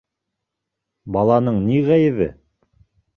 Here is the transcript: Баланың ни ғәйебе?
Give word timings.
Баланың 1.17 1.59
ни 1.67 1.77
ғәйебе? 1.91 2.31